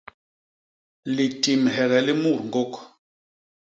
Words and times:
Litimhege 1.15 1.99
li 2.05 2.13
mut 2.21 2.39
ñgôk. 2.47 2.73